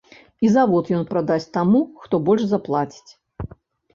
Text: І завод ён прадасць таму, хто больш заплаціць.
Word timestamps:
І 0.47 0.49
завод 0.53 0.85
ён 0.99 1.03
прадасць 1.11 1.51
таму, 1.57 1.81
хто 2.05 2.15
больш 2.29 2.43
заплаціць. 2.53 3.11